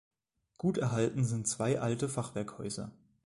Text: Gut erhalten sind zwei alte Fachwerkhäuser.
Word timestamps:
Gut 0.57 0.79
erhalten 0.79 1.25
sind 1.25 1.47
zwei 1.47 1.79
alte 1.79 2.09
Fachwerkhäuser. 2.09 2.89